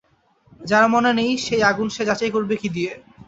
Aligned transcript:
যার 0.61 0.85
মনে 0.89 1.11
নেই 1.13 1.31
সেই 1.45 1.61
আগুন 1.63 1.87
সে 1.89 2.03
যাচাই 2.09 2.31
করবে 2.31 2.55
কী 2.57 2.69
দিয়ে। 2.75 2.91